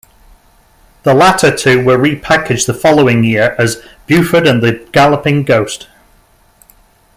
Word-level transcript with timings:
The 1.03 1.13
latter 1.13 1.55
two 1.55 1.85
were 1.85 1.95
repackaged 1.95 2.65
the 2.65 2.73
following 2.73 3.23
year 3.23 3.55
as 3.59 3.83
"Buford 4.07 4.47
and 4.47 4.63
the 4.63 4.83
Galloping 4.91 5.43
Ghost". 5.43 5.87